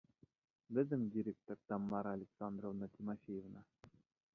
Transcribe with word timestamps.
Беҙҙең 0.77 1.03
директор 1.17 1.61
Тамара 1.73 2.17
Александровна 2.21 2.95
Тимофеева. 2.97 3.69